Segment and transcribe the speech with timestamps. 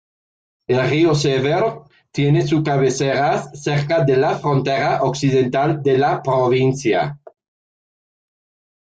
[0.65, 7.19] El río Severn tiene sus cabeceras cerca de la frontera occidental de la provincia.